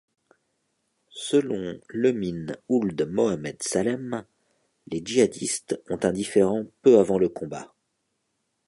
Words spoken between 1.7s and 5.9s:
Lemine Ould Mohamed Salem, les djihadistes